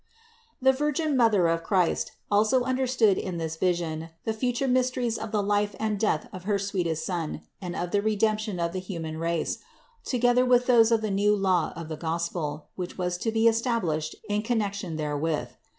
151. 0.61 0.63
The 0.65 0.77
Virgin 0.79 1.15
Mother 1.15 1.47
of 1.47 1.61
Christ 1.61 2.13
also 2.31 2.63
understood 2.63 3.19
in 3.19 3.37
this. 3.37 3.55
vision 3.55 4.09
the 4.25 4.33
future 4.33 4.67
mysteries 4.67 5.15
of 5.19 5.31
the 5.31 5.43
life 5.43 5.75
and 5.79 5.99
death 5.99 6.27
of 6.33 6.45
her 6.45 6.57
sweetest 6.57 7.05
Son 7.05 7.43
and 7.61 7.75
of 7.75 7.91
the 7.91 8.01
Redemption 8.01 8.59
of 8.59 8.73
the 8.73 8.79
human 8.79 9.19
race, 9.19 9.59
together 10.03 10.43
with 10.43 10.65
those 10.65 10.91
of 10.91 11.01
the 11.01 11.11
new 11.11 11.35
law 11.35 11.71
of 11.75 11.87
the 11.87 11.97
Gospel, 11.97 12.65
which 12.75 12.97
was 12.97 13.15
to 13.19 13.31
be 13.31 13.47
established 13.47 14.15
in 14.27 14.41
connection 14.41 14.95
therewith. 14.95 15.49